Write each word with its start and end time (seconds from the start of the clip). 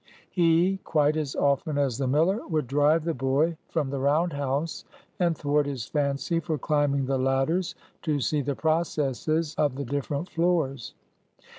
He, 0.31 0.79
quite 0.83 1.15
as 1.15 1.35
often 1.35 1.77
as 1.77 1.99
the 1.99 2.07
miller, 2.07 2.47
would 2.47 2.65
drive 2.65 3.03
the 3.03 3.13
boy 3.13 3.55
from 3.69 3.91
the 3.91 3.99
round 3.99 4.33
house, 4.33 4.83
and 5.19 5.37
thwart 5.37 5.67
his 5.67 5.85
fancy 5.85 6.39
for 6.39 6.57
climbing 6.57 7.05
the 7.05 7.19
ladders 7.19 7.75
to 8.01 8.19
see 8.19 8.41
the 8.41 8.55
processes 8.55 9.53
of 9.59 9.75
the 9.75 9.85
different 9.85 10.27
floors. 10.31 10.95